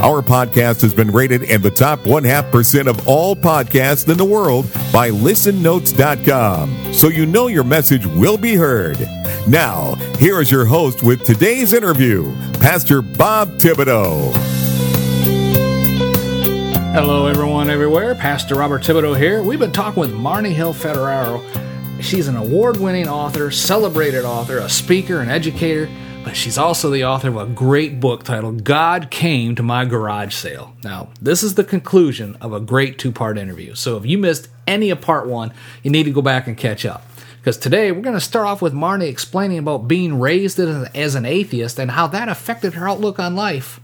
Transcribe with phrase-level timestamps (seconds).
[0.00, 4.18] Our podcast has been rated in the top one half percent of all podcasts in
[4.18, 6.92] the world by listennotes.com.
[6.92, 8.98] So you know your message will be heard.
[9.48, 14.34] Now, here is your host with today's interview, Pastor Bob Thibodeau.
[16.92, 18.14] Hello, everyone, everywhere.
[18.14, 19.42] Pastor Robert Thibodeau here.
[19.42, 21.42] We've been talking with Marnie Hill Foderaro.
[22.02, 25.88] She's an award winning author, celebrated author, a speaker, an educator
[26.26, 30.34] but she's also the author of a great book titled God Came to My Garage
[30.34, 30.74] Sale.
[30.82, 33.76] Now, this is the conclusion of a great two part interview.
[33.76, 36.84] So if you missed any of part one, you need to go back and catch
[36.84, 37.06] up.
[37.38, 41.24] Because today we're going to start off with Marnie explaining about being raised as an
[41.24, 43.78] atheist and how that affected her outlook on life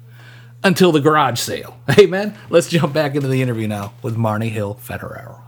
[0.65, 1.79] until the garage sale.
[1.97, 2.37] Amen.
[2.51, 5.41] Let's jump back into the interview now with Marnie Hill Foderaro.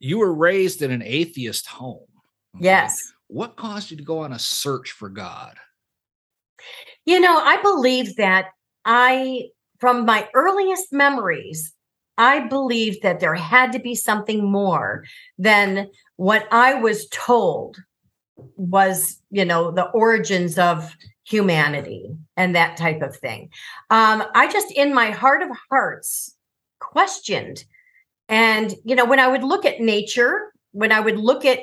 [0.00, 2.08] You were raised in an atheist home.
[2.56, 2.64] Okay?
[2.64, 3.12] Yes.
[3.28, 5.56] What caused you to go on a search for God?
[7.06, 8.46] You know, I believe that
[8.84, 11.72] I, from my earliest memories,
[12.18, 15.04] I believed that there had to be something more
[15.38, 17.78] than what I was told
[18.56, 20.94] was, you know, the origins of
[21.24, 23.50] humanity and that type of thing.
[23.88, 26.34] Um, I just, in my heart of hearts,
[26.78, 27.64] questioned.
[28.28, 31.60] And, you know, when I would look at nature, when I would look at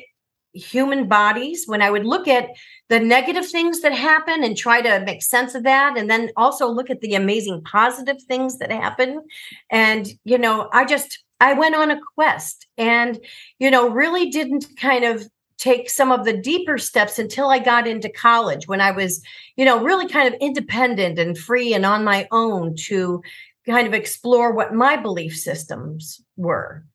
[0.53, 2.49] human bodies, when I would look at
[2.89, 6.67] the negative things that happen and try to make sense of that, and then also
[6.67, 9.21] look at the amazing positive things that happen.
[9.69, 13.19] And, you know, I just, I went on a quest and,
[13.59, 15.27] you know, really didn't kind of
[15.57, 19.21] take some of the deeper steps until I got into college when I was,
[19.55, 23.21] you know, really kind of independent and free and on my own to
[23.67, 26.85] kind of explore what my belief systems were.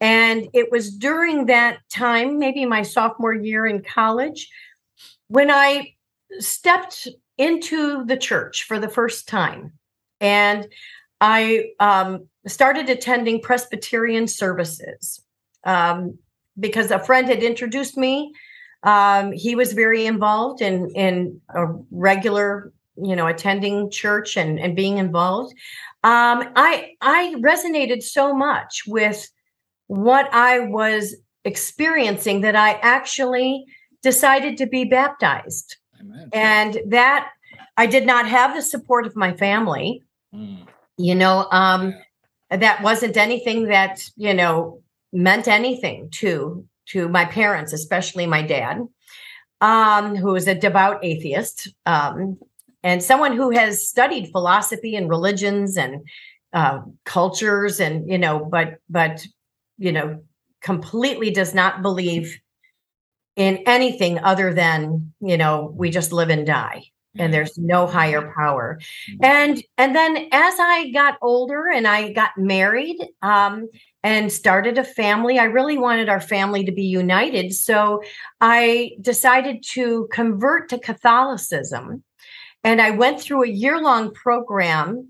[0.00, 4.48] And it was during that time, maybe my sophomore year in college,
[5.32, 5.94] when I
[6.40, 9.72] stepped into the church for the first time.
[10.20, 10.68] And
[11.22, 15.24] I um, started attending Presbyterian services
[15.64, 16.18] um,
[16.60, 18.34] because a friend had introduced me.
[18.82, 24.76] Um, he was very involved in in a regular, you know, attending church and and
[24.76, 25.54] being involved.
[26.04, 29.30] Um, I I resonated so much with
[29.86, 33.64] what I was experiencing that I actually
[34.02, 35.76] decided to be baptized.
[36.00, 36.28] Amen.
[36.32, 37.30] And that
[37.76, 40.02] I did not have the support of my family.
[40.34, 40.66] Mm.
[40.98, 41.94] You know, um,
[42.50, 42.56] yeah.
[42.58, 48.86] that wasn't anything that, you know, meant anything to to my parents, especially my dad,
[49.60, 52.38] um, who is a devout atheist, um,
[52.82, 56.02] and someone who has studied philosophy and religions and
[56.52, 59.26] uh, cultures, and you know, but but
[59.78, 60.20] you know,
[60.60, 62.38] completely does not believe
[63.36, 66.84] in anything other than, you know, we just live and die
[67.16, 68.80] and there's no higher power.
[69.20, 73.68] And and then as I got older and I got married um
[74.02, 77.54] and started a family, I really wanted our family to be united.
[77.54, 78.02] So
[78.40, 82.02] I decided to convert to Catholicism.
[82.64, 85.08] And I went through a year-long program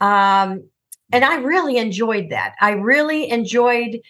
[0.00, 0.68] um
[1.14, 2.54] and I really enjoyed that.
[2.60, 4.00] I really enjoyed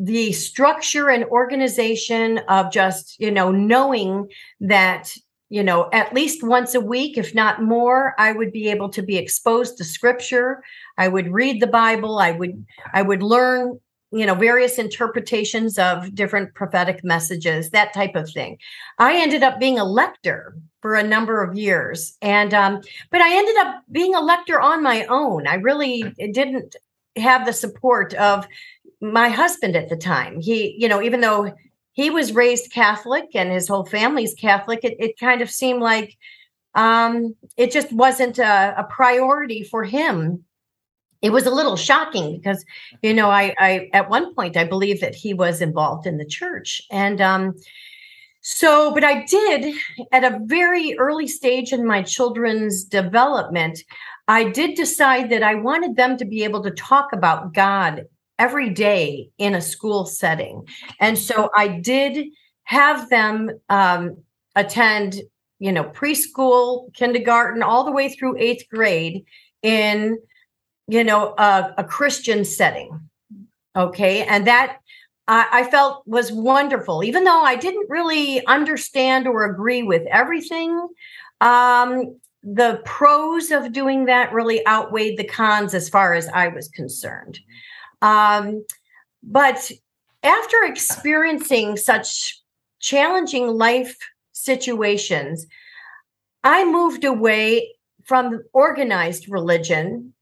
[0.00, 5.14] the structure and organization of just, you know, knowing that,
[5.50, 9.02] you know, at least once a week, if not more, I would be able to
[9.02, 10.62] be exposed to scripture.
[10.96, 12.18] I would read the Bible.
[12.18, 13.78] I would, I would learn
[14.12, 18.58] you know various interpretations of different prophetic messages that type of thing
[18.98, 22.80] i ended up being a lector for a number of years and um,
[23.12, 26.74] but i ended up being a lector on my own i really didn't
[27.16, 28.46] have the support of
[29.00, 31.52] my husband at the time he you know even though
[31.92, 36.16] he was raised catholic and his whole family's catholic it, it kind of seemed like
[36.74, 40.44] um, it just wasn't a, a priority for him.
[41.22, 42.64] It was a little shocking because
[43.02, 46.24] you know I, I at one point i believe that he was involved in the
[46.24, 47.54] church and um
[48.40, 49.74] so but i did
[50.12, 53.80] at a very early stage in my children's development
[54.28, 58.06] i did decide that i wanted them to be able to talk about god
[58.40, 60.66] every day in a school setting
[60.98, 62.26] and so i did
[62.64, 64.16] have them um,
[64.56, 65.20] attend
[65.60, 69.24] you know preschool kindergarten all the way through eighth grade
[69.62, 70.18] in
[70.90, 73.08] you know, a, a Christian setting.
[73.76, 74.24] Okay.
[74.24, 74.78] And that
[75.28, 80.88] I, felt was wonderful, even though I didn't really understand or agree with everything.
[81.40, 86.66] Um, the pros of doing that really outweighed the cons as far as I was
[86.70, 87.38] concerned.
[88.02, 88.64] Um,
[89.22, 89.70] but
[90.22, 92.40] after experiencing such
[92.80, 93.96] challenging life
[94.32, 95.46] situations,
[96.42, 97.74] I moved away
[98.04, 100.14] from organized religion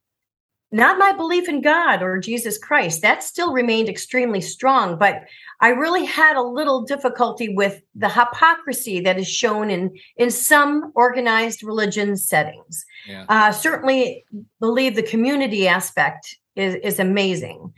[0.70, 3.00] not my belief in God or Jesus Christ.
[3.00, 5.22] That still remained extremely strong, but
[5.60, 10.92] I really had a little difficulty with the hypocrisy that is shown in in some
[10.94, 12.84] organized religion settings.
[13.06, 13.24] Yeah.
[13.28, 14.24] Uh, certainly,
[14.60, 17.72] believe the community aspect is is amazing.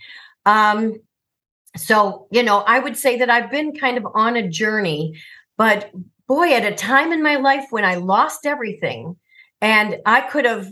[0.47, 0.97] Um,
[1.77, 5.21] so you know, I would say that I've been kind of on a journey,
[5.57, 5.91] but
[6.27, 9.17] boy, at a time in my life when I lost everything,
[9.61, 10.69] and I could have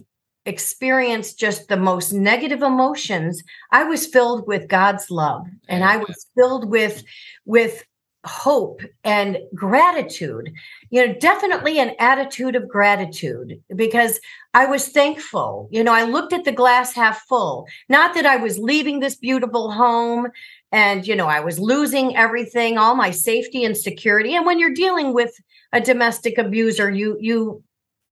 [0.46, 6.26] experienced just the most negative emotions i was filled with god's love and i was
[6.34, 7.04] filled with
[7.44, 7.84] with
[8.28, 10.52] hope and gratitude
[10.90, 14.20] you know definitely an attitude of gratitude because
[14.54, 15.68] i was thankful.
[15.70, 17.66] You know i looked at the glass half full.
[17.88, 20.28] Not that i was leaving this beautiful home
[20.70, 24.36] and you know i was losing everything all my safety and security.
[24.36, 25.32] And when you're dealing with
[25.72, 27.62] a domestic abuser you you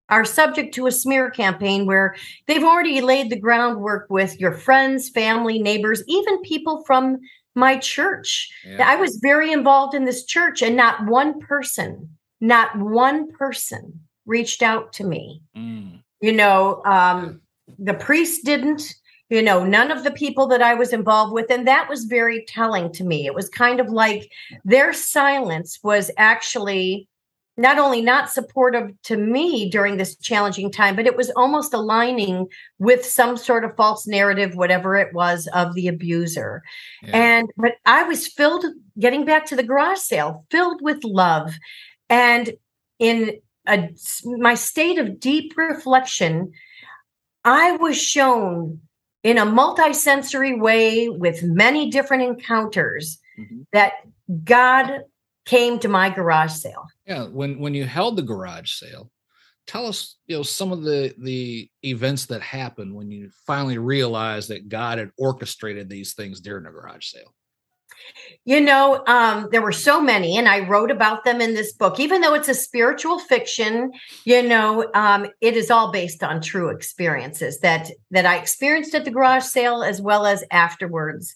[0.09, 2.15] are subject to a smear campaign where
[2.47, 7.19] they've already laid the groundwork with your friends, family, neighbors, even people from
[7.57, 8.51] my church.
[8.65, 8.89] Yeah.
[8.89, 14.63] I was very involved in this church, and not one person, not one person reached
[14.63, 15.43] out to me.
[15.57, 16.03] Mm.
[16.21, 17.41] You know, um,
[17.79, 18.95] the priest didn't,
[19.31, 21.51] you know, none of the people that I was involved with.
[21.51, 23.27] And that was very telling to me.
[23.27, 24.31] It was kind of like
[24.65, 27.09] their silence was actually
[27.57, 32.47] not only not supportive to me during this challenging time, but it was almost aligning
[32.79, 36.63] with some sort of false narrative, whatever it was, of the abuser.
[37.03, 37.17] Yeah.
[37.17, 38.65] And but I was filled,
[38.99, 41.55] getting back to the garage sale, filled with love.
[42.11, 42.53] And
[42.99, 43.89] in a,
[44.25, 46.53] my state of deep reflection,
[47.45, 48.81] I was shown
[49.23, 53.63] in a multisensory way with many different encounters mm-hmm.
[53.73, 53.95] that
[54.45, 55.01] God
[55.47, 56.87] came to my garage sale.
[57.07, 59.11] Yeah, when when you held the garage sale,
[59.67, 64.51] tell us, you know, some of the the events that happened when you finally realized
[64.51, 67.33] that God had orchestrated these things during the garage sale.
[68.45, 71.99] You know, um, there were so many, and I wrote about them in this book.
[71.99, 73.91] Even though it's a spiritual fiction,
[74.25, 79.05] you know, um, it is all based on true experiences that that I experienced at
[79.05, 81.35] the garage sale as well as afterwards.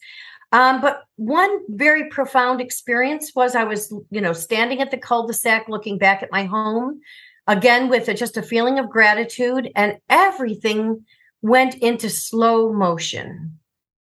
[0.53, 5.69] Um, but one very profound experience was I was, you know, standing at the cul-de-sac
[5.69, 7.01] looking back at my home,
[7.47, 11.05] again with a, just a feeling of gratitude, and everything
[11.43, 13.59] went into slow motion.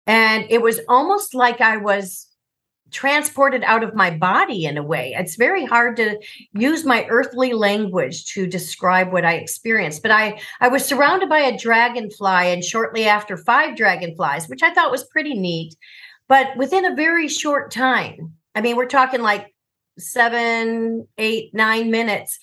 [0.05, 2.27] And it was almost like I was
[2.91, 5.13] transported out of my body in a way.
[5.17, 6.17] It's very hard to
[6.53, 11.39] use my earthly language to describe what I experienced, but I I was surrounded by
[11.39, 15.75] a dragonfly and shortly after five dragonflies, which I thought was pretty neat.
[16.27, 19.53] But within a very short time, I mean, we're talking like
[19.97, 22.39] seven, eight, nine minutes.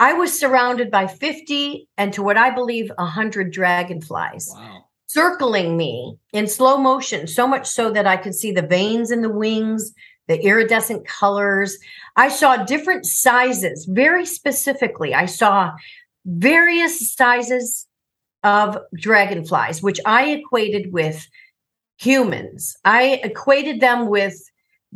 [0.00, 4.84] I was surrounded by 50 and to what I believe 100 dragonflies wow.
[5.06, 9.22] circling me in slow motion, so much so that I could see the veins in
[9.22, 9.92] the wings,
[10.26, 11.78] the iridescent colors.
[12.16, 15.14] I saw different sizes, very specifically.
[15.14, 15.72] I saw
[16.24, 17.86] various sizes
[18.42, 21.26] of dragonflies, which I equated with
[22.04, 22.76] humans.
[22.84, 24.38] I equated them with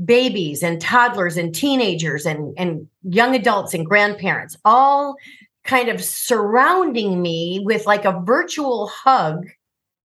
[0.05, 5.17] babies and toddlers and teenagers and, and young adults and grandparents, all
[5.65, 9.47] kind of surrounding me with like a virtual hug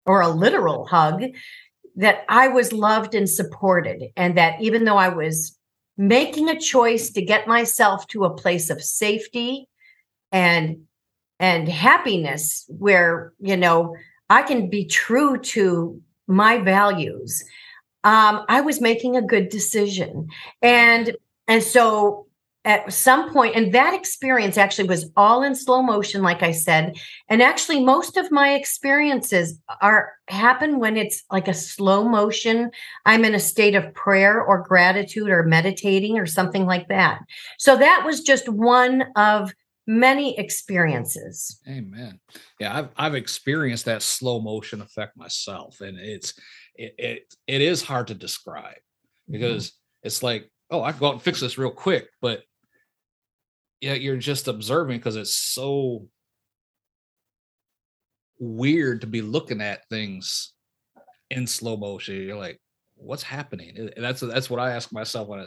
[0.05, 1.23] or a literal hug
[1.95, 4.03] that I was loved and supported.
[4.17, 5.57] And that even though I was
[5.97, 9.67] making a choice to get myself to a place of safety
[10.31, 10.85] and
[11.39, 13.95] and happiness where you know
[14.29, 17.43] I can be true to my values,
[18.03, 20.27] um, I was making a good decision.
[20.61, 21.15] And
[21.47, 22.27] and so
[22.65, 26.95] at some point, and that experience actually was all in slow motion, like I said.
[27.27, 32.71] And actually, most of my experiences are happen when it's like a slow motion.
[33.05, 37.19] I'm in a state of prayer or gratitude or meditating or something like that.
[37.59, 39.53] So that was just one of
[39.87, 41.59] many experiences.
[41.67, 42.19] Amen.
[42.59, 46.33] Yeah, I've I've experienced that slow motion effect myself, and it's
[46.75, 49.33] it it, it is hard to describe mm-hmm.
[49.33, 50.07] because mm-hmm.
[50.07, 52.43] it's like, oh, I can go out and fix this real quick, but
[53.81, 56.07] yeah, you're just observing because it's so
[58.39, 60.53] weird to be looking at things
[61.29, 62.15] in slow motion.
[62.15, 62.61] You're like,
[62.95, 63.75] what's happening?
[63.77, 65.45] And That's that's what I ask myself when I,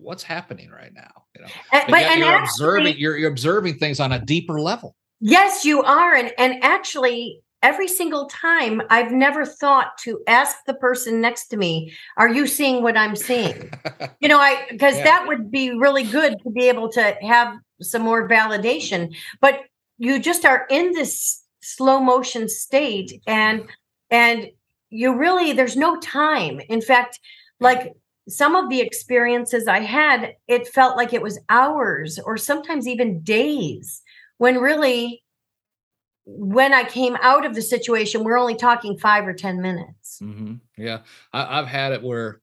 [0.00, 1.24] what's happening right now.
[1.34, 4.60] You know, and, but, and you're actually, observing you're, you're observing things on a deeper
[4.60, 4.96] level.
[5.20, 10.74] Yes, you are, and and actually, every single time I've never thought to ask the
[10.74, 13.70] person next to me, "Are you seeing what I'm seeing?"
[14.20, 15.04] you know, I because yeah.
[15.04, 19.14] that would be really good to be able to have some more validation.
[19.40, 19.60] But
[19.98, 23.64] you just are in this slow motion state, and
[24.10, 24.48] and
[24.90, 26.60] you really there's no time.
[26.68, 27.20] In fact,
[27.60, 27.92] like
[28.28, 33.22] some of the experiences I had, it felt like it was hours or sometimes even
[33.22, 34.02] days
[34.38, 35.22] when really
[36.24, 40.20] when I came out of the situation, we're only talking five or 10 minutes.
[40.22, 40.54] Mm-hmm.
[40.76, 41.00] Yeah.
[41.32, 42.40] I, have had it where,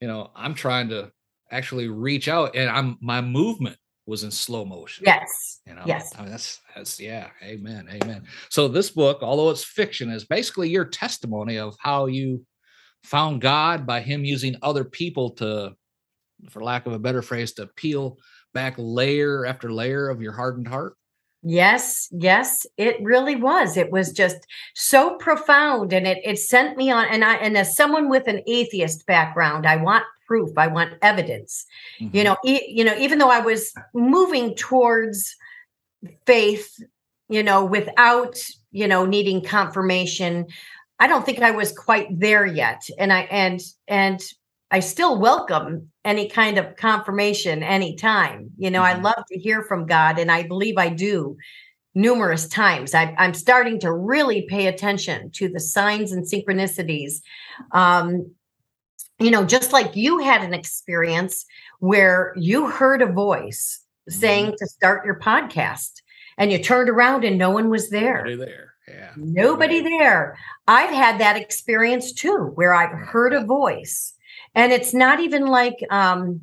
[0.00, 1.12] you know, I'm trying to
[1.50, 5.04] actually reach out and I'm, my movement was in slow motion.
[5.06, 5.60] Yes.
[5.64, 6.12] You know, yes.
[6.18, 7.28] I mean, that's, that's, yeah.
[7.42, 7.86] Amen.
[8.02, 8.24] Amen.
[8.48, 12.44] So this book, although it's fiction, is basically your testimony of how you
[13.02, 15.74] found God by him using other people to,
[16.48, 18.18] for lack of a better phrase, to peel
[18.52, 20.96] back layer after layer of your hardened heart?
[21.42, 23.78] Yes, yes, it really was.
[23.78, 24.36] It was just
[24.74, 28.42] so profound and it it sent me on and I and as someone with an
[28.46, 31.64] atheist background, I want proof, I want evidence.
[31.98, 32.14] Mm-hmm.
[32.14, 35.34] You know, e- you know, even though I was moving towards
[36.26, 36.78] faith,
[37.30, 38.38] you know, without,
[38.70, 40.46] you know, needing confirmation,
[41.00, 42.82] I don't think I was quite there yet.
[42.98, 44.20] And I and and
[44.70, 48.50] I still welcome any kind of confirmation anytime.
[48.58, 48.98] You know, mm-hmm.
[48.98, 51.36] I love to hear from God, and I believe I do
[51.94, 52.94] numerous times.
[52.94, 57.14] I, am starting to really pay attention to the signs and synchronicities.
[57.72, 58.32] Um,
[59.18, 61.44] you know, just like you had an experience
[61.80, 64.54] where you heard a voice saying mm-hmm.
[64.58, 66.02] to start your podcast,
[66.38, 68.18] and you turned around and no one was there.
[68.18, 68.69] Nobody there.
[68.90, 69.12] Yeah.
[69.16, 70.36] Nobody there.
[70.66, 74.14] I've had that experience too, where I've heard a voice
[74.54, 76.40] and it's not even like um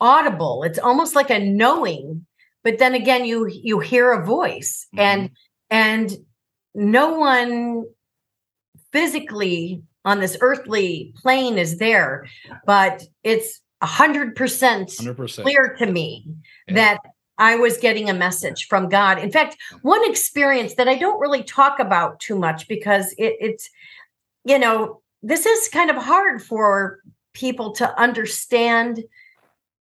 [0.00, 2.24] audible it's almost like a knowing
[2.64, 5.00] but then again you you hear a voice mm-hmm.
[5.00, 5.30] and
[5.70, 6.16] and
[6.74, 7.84] no one
[8.92, 12.26] physically on this earthly plane is there
[12.64, 14.90] but it's a hundred percent
[15.28, 16.24] clear to me
[16.68, 16.74] yeah.
[16.74, 16.98] that
[17.40, 19.18] I was getting a message from God.
[19.18, 23.70] In fact, one experience that I don't really talk about too much because it, it's,
[24.44, 27.00] you know, this is kind of hard for
[27.32, 29.02] people to understand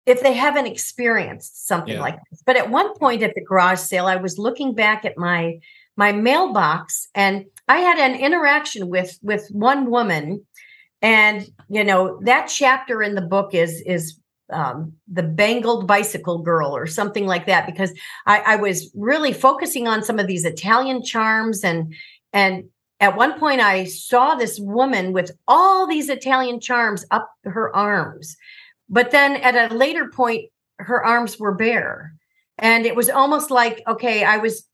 [0.05, 2.01] if they haven't experienced something yeah.
[2.01, 2.41] like this.
[2.45, 5.59] But at one point at the garage sale, I was looking back at my
[5.97, 10.45] my mailbox and I had an interaction with with one woman
[11.01, 14.17] and you know that chapter in the book is is
[14.51, 17.91] um, the bangled bicycle girl or something like that because
[18.25, 21.63] I, I was really focusing on some of these Italian charms.
[21.63, 21.93] And
[22.33, 22.65] and
[23.01, 28.37] at one point i saw this woman with all these italian charms up her arms.
[28.87, 32.13] But then at a later point her arms were bare.
[32.57, 34.67] And it was almost like okay i was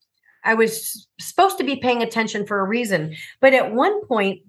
[0.43, 3.15] i was supposed to be paying attention for a reason.
[3.39, 4.41] But at one point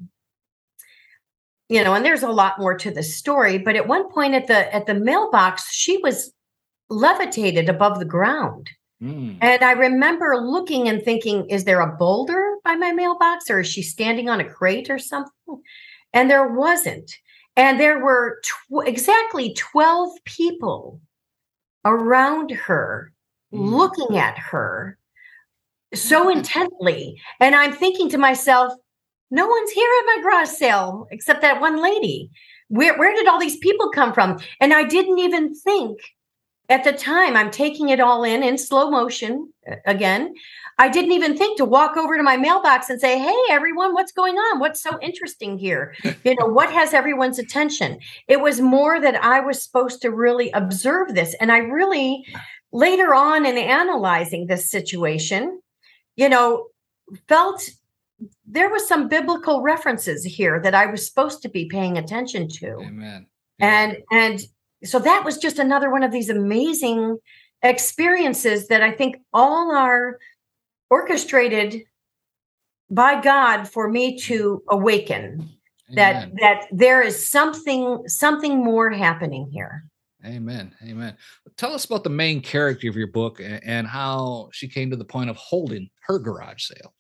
[1.69, 4.47] you know and there's a lot more to the story but at one point at
[4.47, 6.33] the at the mailbox she was
[6.89, 8.71] levitated above the ground
[9.03, 9.39] Mm.
[9.41, 13.69] And I remember looking and thinking, is there a boulder by my mailbox or is
[13.69, 15.63] she standing on a crate or something?
[16.13, 17.13] And there wasn't.
[17.57, 21.01] And there were tw- exactly 12 people
[21.85, 23.13] around her
[23.53, 23.71] mm.
[23.71, 24.99] looking at her
[25.95, 27.21] so intently.
[27.41, 28.73] And I'm thinking to myself,
[29.31, 32.31] no one's here at my garage sale except that one lady.
[32.69, 34.39] Where, where did all these people come from?
[34.61, 35.99] And I didn't even think
[36.69, 40.35] at the time i'm taking it all in in slow motion uh, again
[40.79, 44.13] i didn't even think to walk over to my mailbox and say hey everyone what's
[44.13, 45.95] going on what's so interesting here
[46.25, 50.51] you know what has everyone's attention it was more that i was supposed to really
[50.53, 52.25] observe this and i really
[52.73, 55.61] later on in analyzing this situation
[56.17, 56.67] you know
[57.29, 57.71] felt
[58.47, 62.79] there was some biblical references here that i was supposed to be paying attention to
[62.81, 63.27] amen
[63.61, 64.41] and and
[64.85, 67.19] so that was just another one of these amazing
[67.63, 70.19] experiences that I think all are
[70.91, 71.83] orchestrated
[72.91, 75.51] by God for me to awaken
[75.91, 75.97] Amen.
[75.97, 79.85] that that there is something something more happening here.
[80.25, 80.75] Amen.
[80.83, 81.17] Amen.
[81.57, 85.05] Tell us about the main character of your book and how she came to the
[85.05, 86.95] point of holding her garage sale.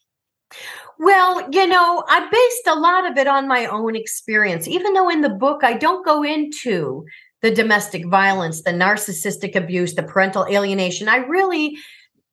[0.98, 5.08] Well, you know, I based a lot of it on my own experience, even though
[5.08, 7.04] in the book I don't go into
[7.42, 11.08] the domestic violence, the narcissistic abuse, the parental alienation.
[11.08, 11.78] I really,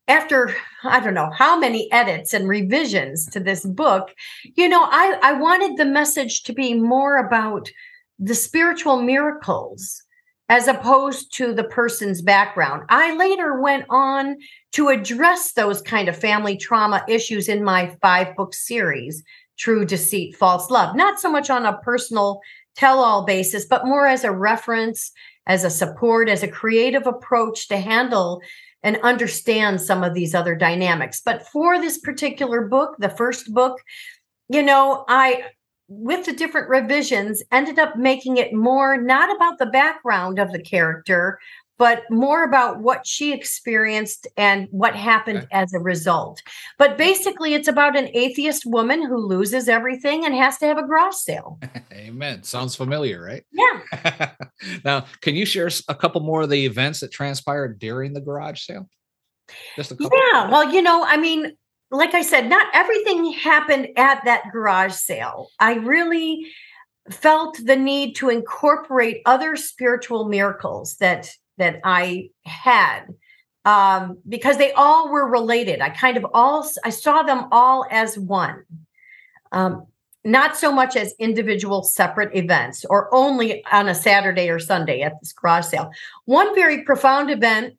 [0.08, 4.16] after I don't know how many edits and revisions to this book,
[4.56, 7.70] you know, I, I wanted the message to be more about
[8.18, 10.02] the spiritual miracles
[10.50, 12.84] as opposed to the person's background.
[12.90, 14.38] I later went on
[14.74, 19.24] to address those kind of family trauma issues in my five book series,
[19.58, 22.42] True Deceit, False Love, not so much on a personal
[22.76, 25.12] tell all basis, but more as a reference,
[25.48, 28.42] as a support, as a creative approach to handle
[28.84, 31.22] and understand some of these other dynamics.
[31.24, 33.82] But for this particular book, the first book,
[34.50, 35.46] you know, I
[35.88, 40.62] with the different revisions ended up making it more not about the background of the
[40.62, 41.40] character
[41.78, 45.48] but more about what she experienced and what happened okay.
[45.52, 46.42] as a result.
[46.78, 50.84] But basically, it's about an atheist woman who loses everything and has to have a
[50.84, 51.60] garage sale.
[51.94, 52.44] Amen.
[52.44, 53.44] Sounds familiar, right?
[53.52, 54.32] Yeah.
[54.86, 58.62] now, can you share a couple more of the events that transpired during the garage
[58.62, 58.88] sale?
[59.76, 60.18] Just a couple.
[60.32, 60.50] Yeah.
[60.50, 61.58] Well, you know, I mean,
[61.98, 65.50] like I said, not everything happened at that garage sale.
[65.60, 66.48] I really
[67.10, 73.06] felt the need to incorporate other spiritual miracles that that I had
[73.64, 75.82] um, because they all were related.
[75.82, 78.64] I kind of all I saw them all as one,
[79.52, 79.86] um,
[80.24, 85.20] not so much as individual separate events or only on a Saturday or Sunday at
[85.20, 85.92] this garage sale.
[86.26, 87.76] One very profound event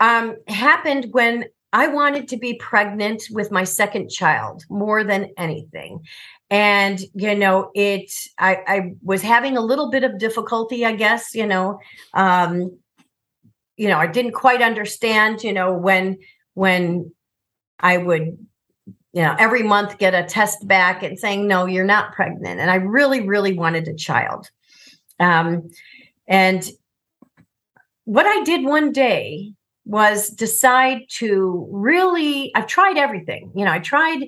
[0.00, 6.00] um, happened when I wanted to be pregnant with my second child more than anything.
[6.50, 11.34] And, you know, it, I, I was having a little bit of difficulty, I guess,
[11.34, 11.78] you know,
[12.14, 12.78] um,
[13.76, 16.18] you know, I didn't quite understand, you know, when,
[16.54, 17.12] when
[17.78, 18.38] I would,
[19.12, 22.60] you know, every month get a test back and saying, no, you're not pregnant.
[22.60, 24.50] And I really, really wanted a child.
[25.20, 25.68] Um,
[26.26, 26.68] and
[28.04, 29.52] what I did one day
[29.88, 34.22] was decide to really i've tried everything you know i tried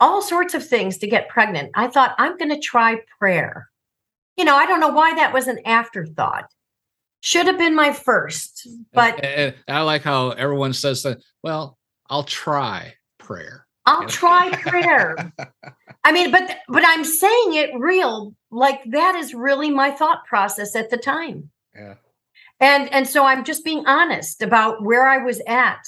[0.00, 1.70] all sorts of things to get pregnant.
[1.74, 3.68] I thought i'm going to try prayer.
[4.36, 6.50] You know i don't know why that was an afterthought.
[7.20, 11.78] Should have been my first but and, and i like how everyone says that well
[12.08, 13.66] i'll try prayer.
[13.86, 15.32] I'll try prayer.
[16.02, 20.74] I mean but but i'm saying it real like that is really my thought process
[20.74, 21.50] at the time.
[21.74, 21.94] Yeah
[22.60, 25.82] and and so i'm just being honest about where i was at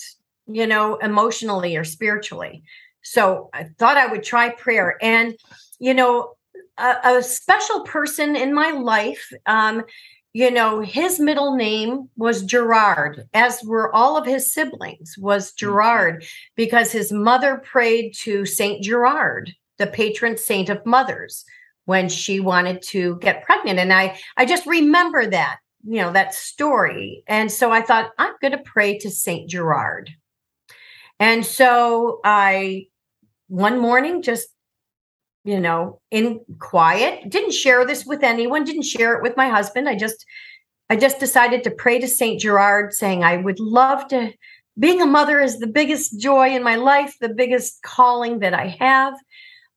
[0.46, 2.62] you know emotionally or spiritually.
[3.02, 4.96] So i thought i would try prayer.
[5.00, 5.36] And
[5.78, 6.32] you know
[6.78, 9.84] a, a special person in my life um
[10.32, 15.66] you know his middle name was gerard as were all of his siblings was mm-hmm.
[15.66, 16.24] gerard
[16.54, 21.44] because his mother prayed to saint gerard the patron saint of mothers
[21.84, 23.78] when she wanted to get pregnant.
[23.78, 27.22] And i i just remember that you know that story.
[27.26, 30.10] And so i thought i'm going to pray to saint gerard.
[31.20, 32.86] And so i
[33.48, 34.48] one morning just
[35.44, 39.88] you know in quiet didn't share this with anyone didn't share it with my husband.
[39.88, 40.26] I just
[40.90, 44.32] i just decided to pray to saint gerard saying i would love to
[44.78, 48.66] being a mother is the biggest joy in my life the biggest calling that i
[48.80, 49.14] have.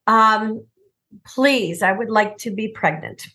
[0.07, 0.65] Um
[1.23, 3.27] please i would like to be pregnant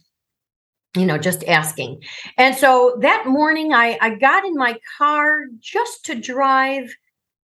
[0.97, 2.03] you know just asking.
[2.39, 6.95] And so that morning i i got in my car just to drive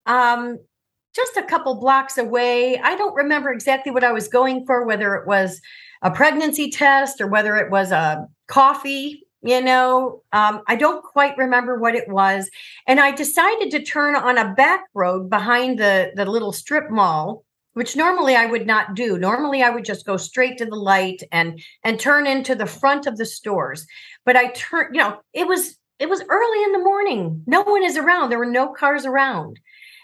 [0.05, 0.57] um
[1.15, 2.77] just a couple blocks away.
[2.77, 5.61] I don't remember exactly what i was going for whether it was
[6.01, 10.21] a pregnancy test or whether it was a coffee you know?
[10.33, 12.49] Um, i don't quite remember what it was.
[12.87, 17.45] And i decided to turn on a back road behind the the little strip mall
[17.79, 19.17] which normally I would not do.
[19.17, 23.07] Normally I would just go straight to the light and and turn into the front
[23.07, 23.87] of the stores.
[24.25, 27.41] But I turned, you know, it was it was early in the morning.
[27.47, 28.31] No one is around.
[28.31, 29.61] There were no cars around.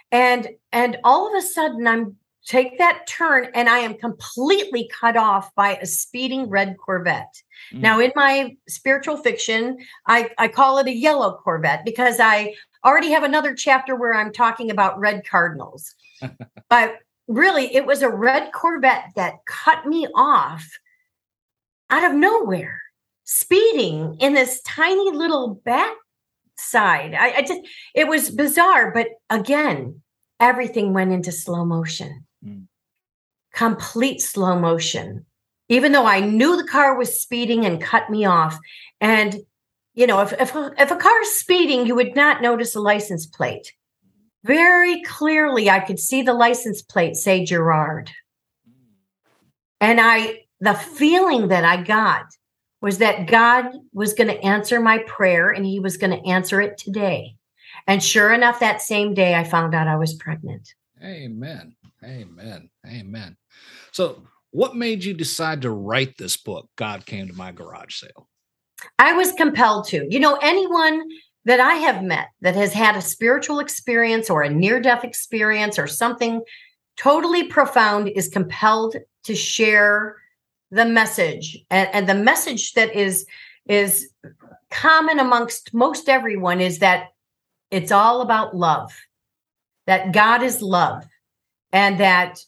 [0.10, 2.16] And and all of a sudden I'm
[2.48, 7.44] take that turn and I am completely cut off by a speeding red Corvette.
[7.74, 7.82] Mm.
[7.82, 13.12] Now in my spiritual fiction, I I call it a yellow Corvette because I already
[13.12, 15.94] have another chapter where I'm talking about red cardinals.
[16.70, 20.80] but really, it was a red Corvette that cut me off
[21.90, 22.82] out of nowhere,
[23.24, 27.14] speeding in this tiny little backside.
[27.14, 27.62] I, I just,
[27.94, 28.92] it was bizarre.
[28.92, 30.02] But again,
[30.40, 32.66] everything went into slow motion, mm.
[33.54, 35.26] complete slow motion.
[35.68, 38.56] Even though I knew the car was speeding and cut me off.
[39.02, 39.38] And,
[39.96, 43.26] you know, if, if, if a car is speeding, you would not notice a license
[43.26, 43.74] plate
[44.46, 48.12] very clearly I could see the license plate say Gerard.
[49.82, 52.26] And I, the feeling that I got
[52.80, 56.62] was that God was going to answer my prayer and he was going to answer
[56.62, 57.36] it today.
[57.88, 60.70] And sure enough, that same day I found out I was pregnant.
[61.04, 61.76] Amen.
[62.04, 62.70] Amen.
[62.88, 63.38] Amen.
[63.92, 68.30] So, what made you decide to write this book, God Came to My Garage Sale?
[69.00, 70.08] I was compelled to.
[70.10, 71.02] You know, anyone
[71.46, 75.80] that I have met that has had a spiritual experience or a near death experience
[75.80, 76.42] or something
[76.98, 80.18] totally profound is compelled to share
[80.72, 81.58] the message.
[81.70, 83.26] And, and the message that is
[83.68, 84.10] is
[84.70, 87.08] common amongst most everyone is that
[87.72, 88.94] it's all about love
[89.88, 91.04] that god is love
[91.72, 92.40] and that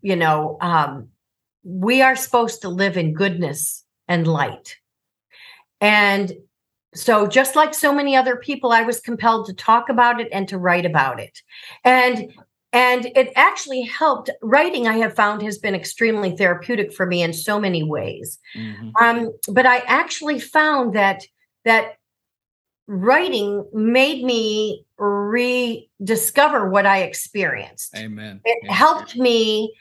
[0.00, 1.08] you know um,
[1.64, 4.76] we are supposed to live in goodness and light.
[5.80, 6.32] And
[6.94, 10.48] so just like so many other people i was compelled to talk about it and
[10.48, 11.40] to write about it.
[11.84, 12.32] And
[12.74, 14.30] and it actually helped.
[14.42, 18.38] Writing i have found has been extremely therapeutic for me in so many ways.
[18.56, 18.90] Mm-hmm.
[19.00, 21.24] um, but i actually found that
[21.64, 21.96] that
[22.88, 27.96] writing made me rediscover what i experienced.
[27.96, 28.40] Amen.
[28.44, 28.76] It amen.
[28.76, 29.74] helped me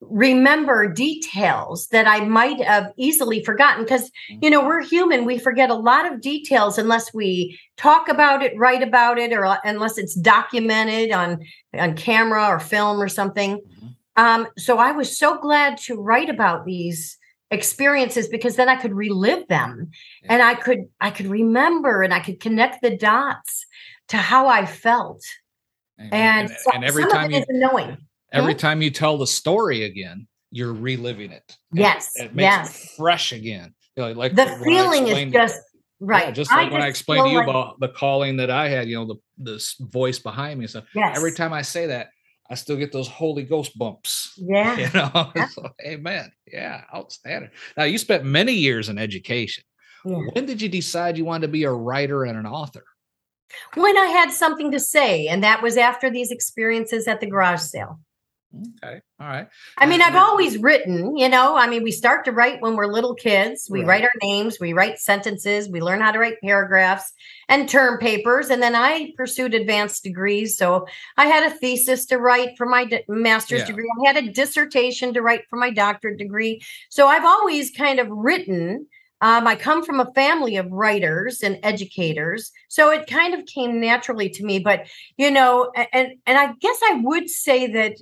[0.00, 3.84] remember details that I might have easily forgotten.
[3.84, 5.24] Because you know we're human.
[5.24, 9.58] We forget a lot of details unless we talk about it write about it or
[9.64, 13.56] unless it's documented on on camera or film or something.
[13.56, 13.88] Mm-hmm.
[14.16, 17.18] um, so I was so glad to write about these
[17.50, 19.90] experiences because then I could relive them.
[20.22, 20.34] Yeah.
[20.34, 23.66] and I could I could remember and I could connect the dots
[24.08, 25.22] to how I felt.
[25.98, 27.98] And, and, and, so, and every time you knowing
[28.32, 31.56] every time you tell the story again, you're reliving it.
[31.72, 32.12] Yes.
[32.16, 32.84] It, it makes yes.
[32.84, 33.74] it fresh again.
[33.96, 35.60] You know, like the feeling is just
[36.00, 36.26] right.
[36.26, 38.68] Yeah, just like I when I explained to you like, about the calling that I
[38.68, 40.84] had, you know, the this voice behind me and stuff.
[40.94, 41.16] Yes.
[41.16, 42.08] Every time I say that,
[42.50, 44.18] I still get those Holy Ghost bumps.
[44.42, 44.76] Yeah.
[44.78, 45.46] You know, yeah.
[45.48, 46.32] so, amen.
[46.50, 47.50] Yeah, outstanding.
[47.76, 49.64] Now you spent many years in education.
[50.04, 50.16] Yeah.
[50.32, 52.84] When did you decide you wanted to be a writer and an author?
[53.74, 57.60] When I had something to say, and that was after these experiences at the garage
[57.60, 58.00] sale.
[58.52, 59.00] Okay.
[59.20, 59.46] All right.
[59.78, 62.92] I mean, I've always written, you know, I mean, we start to write when we're
[62.92, 63.68] little kids.
[63.70, 63.88] We right.
[63.88, 67.12] write our names, we write sentences, we learn how to write paragraphs
[67.48, 68.50] and term papers.
[68.50, 70.56] And then I pursued advanced degrees.
[70.56, 70.86] So
[71.16, 73.66] I had a thesis to write for my master's yeah.
[73.66, 76.60] degree, I had a dissertation to write for my doctorate degree.
[76.88, 78.86] So I've always kind of written.
[79.22, 83.78] Um, I come from a family of writers and educators, so it kind of came
[83.78, 84.60] naturally to me.
[84.60, 84.86] But
[85.18, 87.96] you know, and and I guess I would say that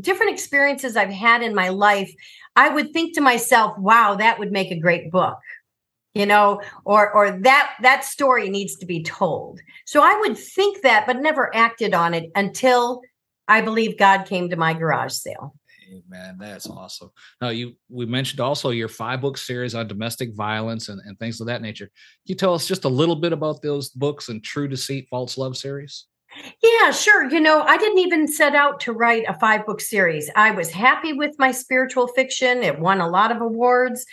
[0.00, 2.12] different experiences I've had in my life,
[2.56, 5.38] I would think to myself, wow, that would make a great book.
[6.14, 9.60] You know, or or that that story needs to be told.
[9.86, 13.02] So I would think that, but never acted on it until
[13.46, 15.54] I believe God came to my garage sale.
[16.08, 17.10] Man, that's awesome.
[17.40, 21.40] Now you we mentioned also your five book series on domestic violence and, and things
[21.40, 21.86] of that nature.
[21.86, 21.92] Can
[22.26, 25.56] you tell us just a little bit about those books and True Deceit, False Love
[25.56, 26.06] series?
[26.62, 27.28] Yeah, sure.
[27.30, 30.30] You know, I didn't even set out to write a five book series.
[30.36, 32.62] I was happy with my spiritual fiction.
[32.62, 34.04] It won a lot of awards.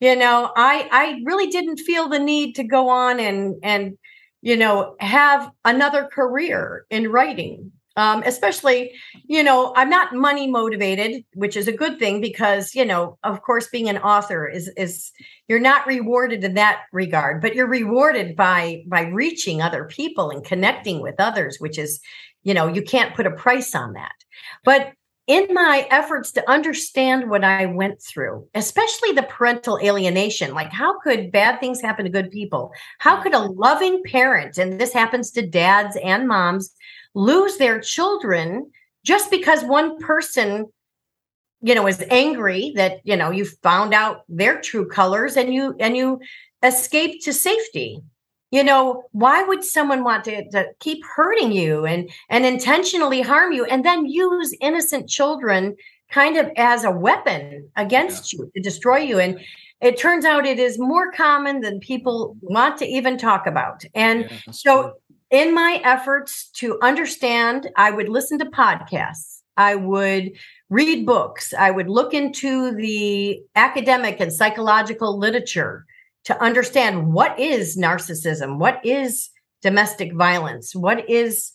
[0.00, 3.96] You know, I I really didn't feel the need to go on and and
[4.44, 8.92] you know, have another career in writing um, especially
[9.24, 13.42] you know i'm not money motivated which is a good thing because you know of
[13.42, 15.12] course being an author is is
[15.48, 20.44] you're not rewarded in that regard but you're rewarded by by reaching other people and
[20.44, 22.00] connecting with others which is
[22.42, 24.12] you know you can't put a price on that
[24.64, 24.92] but
[25.28, 30.98] in my efforts to understand what I went through, especially the parental alienation, like how
[30.98, 32.72] could bad things happen to good people?
[32.98, 36.74] How could a loving parent, and this happens to dads and moms,
[37.14, 38.70] lose their children
[39.04, 40.66] just because one person
[41.62, 45.74] you know is angry that you know you found out their true colors and you
[45.78, 46.20] and you
[46.62, 48.00] escape to safety.
[48.50, 53.52] You know why would someone want to, to keep hurting you and and intentionally harm
[53.52, 55.76] you and then use innocent children
[56.10, 58.40] kind of as a weapon against yeah.
[58.40, 59.18] you to destroy you?
[59.18, 59.40] And
[59.80, 63.84] it turns out it is more common than people want to even talk about.
[63.94, 64.92] And yeah, so true
[65.32, 69.40] in my efforts to understand, I would listen to podcasts.
[69.56, 70.32] I would
[70.70, 71.52] read books.
[71.58, 75.86] I would look into the academic and psychological literature
[76.24, 79.30] to understand what is narcissism, what is
[79.62, 81.52] domestic violence, what is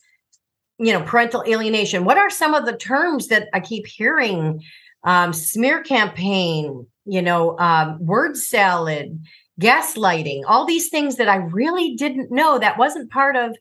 [0.79, 2.03] you know parental alienation.
[2.03, 4.61] What are some of the terms that I keep hearing?
[5.03, 9.23] Um, smear campaign, you know, um, word salad,
[9.59, 13.55] gaslighting, all these things that I really didn't know that wasn't part of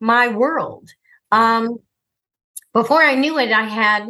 [0.00, 0.88] my world.
[1.32, 1.78] Um,
[2.72, 4.08] before I knew it, I had,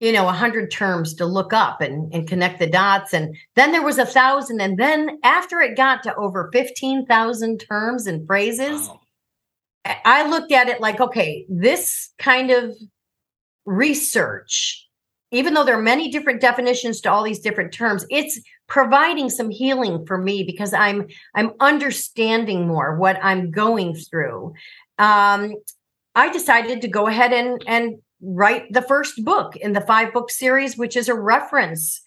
[0.00, 3.14] you know, a hundred terms to look up and, and connect the dots.
[3.14, 4.60] And then there was a thousand.
[4.60, 9.00] And then after it got to over 15,000 terms and phrases, wow.
[10.04, 12.76] I looked at it like, okay, this kind of
[13.64, 14.88] research
[15.32, 19.50] even though there are many different definitions to all these different terms, it's providing some
[19.50, 24.54] healing for me because I'm I'm understanding more what I'm going through.
[24.98, 25.54] Um,
[26.14, 30.30] I decided to go ahead and and write the first book in the five book
[30.30, 32.02] series, which is a reference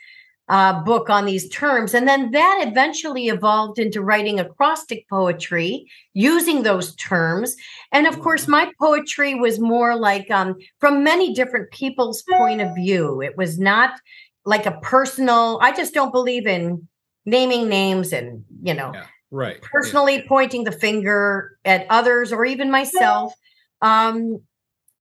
[0.47, 1.93] uh, book on these terms.
[1.93, 7.55] And then that eventually evolved into writing acrostic poetry using those terms.
[7.91, 12.75] And of course, my poetry was more like um, from many different people's point of
[12.75, 13.21] view.
[13.21, 13.99] It was not
[14.45, 16.87] like a personal, I just don't believe in
[17.25, 19.61] naming names and, you know, Yeah, right.
[19.61, 23.33] personally pointing the finger at others or even myself.
[23.81, 24.39] Um,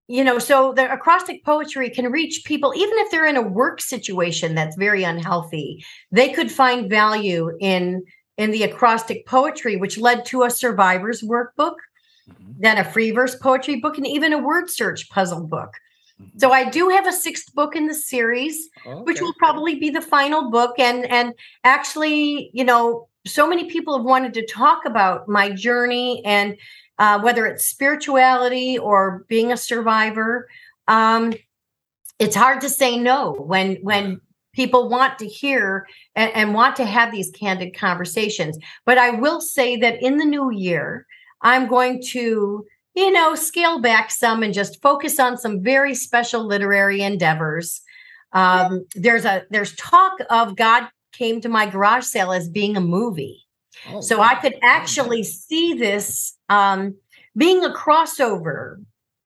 [0.07, 3.81] you know, so the acrostic poetry can reach people, even if they're in a work
[3.81, 5.85] situation that's very unhealthy.
[6.11, 8.03] They could find value in
[8.37, 11.77] in the acrostic poetry, which led to a survivor's workbook,
[12.29, 12.55] Mhm.
[12.59, 15.71] then a free verse poetry book, and even a word search puzzle book.
[16.21, 16.41] Mhm.
[16.41, 18.69] So I do have a sixth book in the series
[19.05, 20.79] which will probably be the final book.
[20.79, 26.23] And and actually you know so many people have wanted to talk about my journey
[26.25, 26.57] and
[26.99, 30.49] uh, whether it's spirituality or being a survivor.
[30.87, 31.35] Um,
[32.19, 34.21] it's hard to say no when when
[34.53, 38.57] people want to hear and, and want to have these candid conversations.
[38.85, 41.07] But i will say that in the new year
[41.43, 46.45] i'm going to you know scale back some and just focus on some very special
[46.45, 47.83] literary endeavors
[48.35, 52.81] um, there's a there's talk of God came to my garage sale as being a
[52.81, 53.45] movie,
[53.89, 56.97] Oh, so I could actually see this um,
[57.37, 58.85] being a crossover.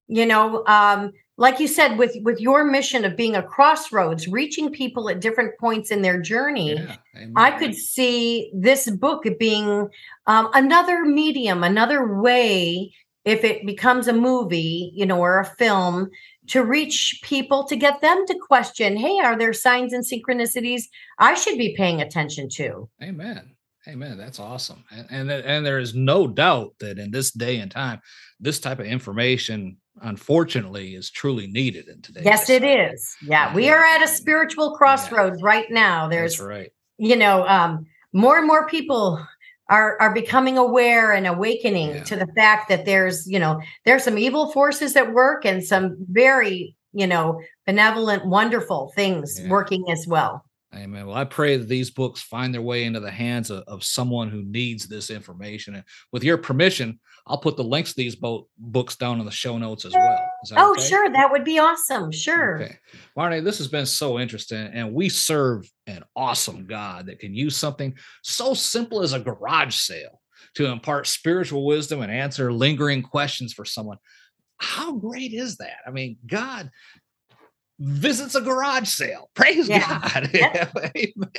[0.09, 4.70] You know, um, like you said, with with your mission of being a crossroads, reaching
[4.72, 6.74] people at different points in their journey.
[6.74, 6.96] Yeah.
[7.37, 9.88] I could see this book being
[10.26, 12.92] um, another medium, another way,
[13.29, 16.09] if it becomes a movie, you know, or a film,
[16.49, 20.85] to reach people to get them to question hey, are there signs and synchronicities
[21.19, 22.88] I should be paying attention to?
[23.03, 23.55] Amen.
[23.87, 24.17] Amen.
[24.19, 24.85] That's awesome.
[24.91, 28.01] And and, and there is no doubt that in this day and time,
[28.41, 32.25] this type of information, unfortunately, is truly needed in today's.
[32.25, 32.95] Yes, it society.
[32.95, 33.17] is.
[33.23, 36.09] Yeah, we are at a spiritual crossroads right now.
[36.09, 36.71] That's There's, right.
[36.97, 39.25] you know, um, more and more people
[39.68, 42.04] are are becoming aware and awakening Yeah.
[42.04, 45.96] to the fact that there's, you know, there's some evil forces at work and some
[46.11, 49.48] very, you know, benevolent, wonderful things Yeah.
[49.48, 50.44] working as well.
[50.74, 51.07] Amen.
[51.07, 54.28] Well, I pray that these books find their way into the hands of, of someone
[54.28, 55.74] who needs this information.
[55.76, 59.33] And with your permission, I'll put the links to these both books down in the
[59.33, 60.28] show notes as well.
[60.57, 60.83] Oh, okay?
[60.87, 62.12] sure, that would be awesome.
[62.12, 62.62] Sure.
[62.62, 62.77] Okay.
[63.16, 64.70] Marnie, this has been so interesting.
[64.72, 69.74] And we serve an awesome God that can use something so simple as a garage
[69.74, 70.20] sale
[70.55, 73.98] to impart spiritual wisdom and answer lingering questions for someone.
[74.59, 75.79] How great is that?
[75.87, 76.70] I mean, God
[77.81, 79.31] visits a garage sale.
[79.35, 80.01] Praise Yeah.
[80.01, 80.31] God.
[80.33, 80.77] Yep.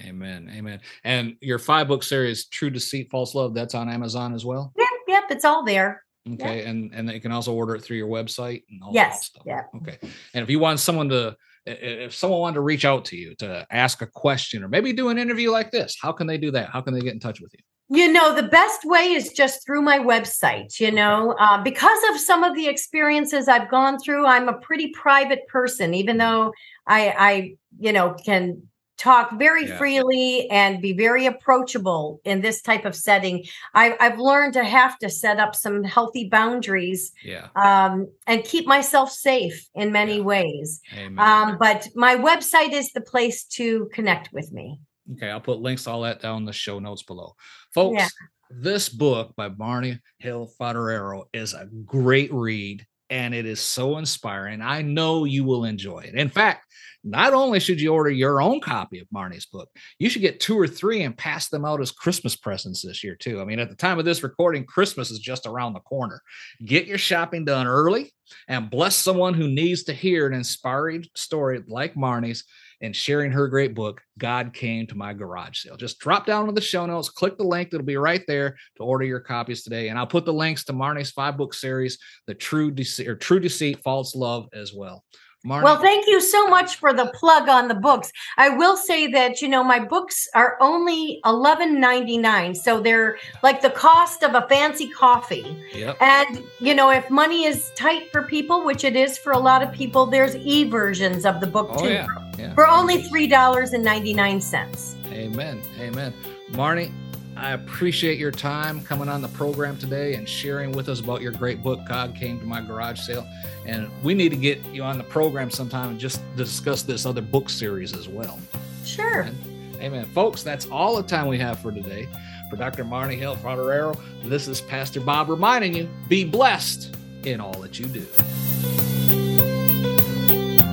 [0.05, 0.51] Amen.
[0.53, 0.81] Amen.
[1.03, 4.73] And your five book series, True Deceit, False Love, that's on Amazon as well.
[4.77, 6.03] Yep, yep, it's all there.
[6.33, 6.63] Okay.
[6.65, 9.43] And and you can also order it through your website and all that Yes, stuff.
[9.45, 9.63] yeah.
[9.77, 9.97] Okay.
[10.33, 11.35] And if you want someone to
[11.65, 15.09] if someone wanted to reach out to you to ask a question or maybe do
[15.09, 16.69] an interview like this, how can they do that?
[16.69, 17.59] How can they get in touch with you?
[17.89, 20.79] You know, the best way is just through my website.
[20.79, 24.89] You know, uh, because of some of the experiences I've gone through, I'm a pretty
[24.89, 26.53] private person, even though
[26.85, 28.66] I, I you know, can
[28.97, 29.77] talk very Yeah.
[29.77, 33.45] freely and be very approachable in this type of setting.
[33.73, 37.47] I, I've learned to have to set up some healthy boundaries Yeah.
[37.55, 40.21] um, and keep myself safe in many Yeah.
[40.23, 40.81] ways.
[41.17, 44.79] Um, but my website is the place to connect with me.
[45.13, 47.35] Okay, I'll put links to all that down in the show notes below.
[47.73, 48.11] Folks,
[48.49, 52.85] this book by Barney Hill Foderaro is a great read.
[53.09, 54.61] And it is so inspiring.
[54.61, 56.15] I know you will enjoy it.
[56.15, 56.65] In fact,
[57.03, 60.59] not only should you order your own copy of Marnie's book, you should get two
[60.59, 63.39] or three and pass them out as Christmas presents this year, too.
[63.39, 66.21] I mean, at the time of this recording, Christmas is just around the corner.
[66.65, 68.11] Get your shopping done early
[68.47, 72.43] and bless someone who needs to hear an inspiring story like Marnie's
[72.81, 75.77] and sharing her great book, God Came to My Garage Sale.
[75.77, 78.83] Just drop down to the show notes, click the link that'll be right there to
[78.83, 79.89] order your copies today.
[79.89, 83.39] And I'll put the links to Marnie's five book series, The True Deceit or True
[83.39, 85.03] Deceit, False Love as well.
[85.45, 85.63] Marnie.
[85.63, 88.11] Well, thank you so much for the plug on the books.
[88.37, 93.17] I will say that you know my books are only eleven ninety nine, so they're
[93.43, 95.55] like the cost of a fancy coffee.
[95.73, 95.97] Yep.
[96.01, 99.61] And you know, if money is tight for people, which it is for a lot
[99.61, 102.26] of people, there's e versions of the book oh, too yeah.
[102.37, 102.53] Yeah.
[102.53, 104.95] for only three dollars and ninety nine cents.
[105.11, 105.61] Amen.
[105.79, 106.13] Amen.
[106.51, 106.91] Marnie,
[107.35, 111.31] I appreciate your time coming on the program today and sharing with us about your
[111.31, 113.27] great book, God Came to My Garage Sale.
[113.65, 117.21] And we need to get you on the program sometime and just discuss this other
[117.21, 118.39] book series as well.
[118.85, 119.21] Sure.
[119.23, 119.75] Amen.
[119.79, 120.05] Amen.
[120.05, 122.07] Folks, that's all the time we have for today.
[122.49, 122.83] For Dr.
[122.83, 128.05] Marnie Foderaro, this is Pastor Bob reminding you be blessed in all that you do.